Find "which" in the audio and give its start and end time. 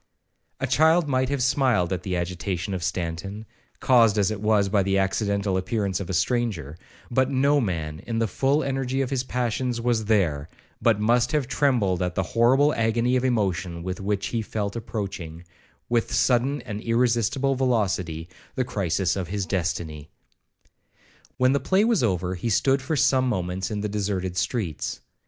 14.01-14.25